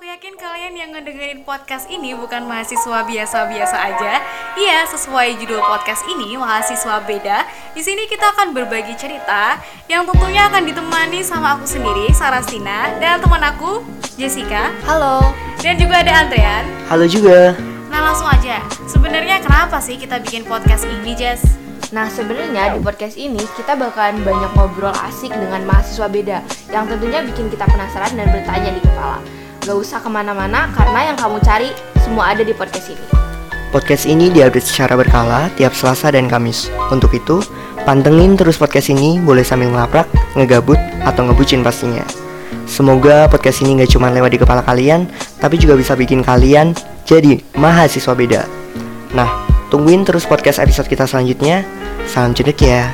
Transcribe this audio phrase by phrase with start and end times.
[0.00, 4.24] aku yakin kalian yang ngedengerin podcast ini bukan mahasiswa biasa-biasa aja.
[4.56, 7.44] Iya, sesuai judul podcast ini, mahasiswa beda.
[7.76, 9.60] Di sini kita akan berbagi cerita
[9.92, 13.84] yang tentunya akan ditemani sama aku sendiri, Sarastina, dan teman aku,
[14.16, 14.72] Jessica.
[14.88, 15.36] Halo.
[15.60, 16.64] Dan juga ada Andrean.
[16.88, 17.52] Halo juga.
[17.92, 18.64] Nah, langsung aja.
[18.88, 21.44] Sebenarnya kenapa sih kita bikin podcast ini, Jess?
[21.92, 26.40] Nah, sebenarnya di podcast ini kita bakalan banyak ngobrol asik dengan mahasiswa beda
[26.72, 28.89] yang tentunya bikin kita penasaran dan bertanya di.
[29.70, 31.70] Gak usah ke mana-mana karena yang kamu cari
[32.02, 33.06] semua ada di podcast ini.
[33.70, 36.66] Podcast ini diupdate secara berkala tiap Selasa dan Kamis.
[36.90, 37.38] Untuk itu,
[37.86, 40.74] pantengin terus podcast ini boleh sambil ngelaprak, ngegabut,
[41.06, 42.02] atau ngebucin pastinya.
[42.66, 45.06] Semoga podcast ini gak cuma lewat di kepala kalian,
[45.38, 46.74] tapi juga bisa bikin kalian
[47.06, 48.50] jadi mahasiswa beda.
[49.14, 49.30] Nah,
[49.70, 51.62] tungguin terus podcast episode kita selanjutnya.
[52.10, 52.90] Salam cedek ya.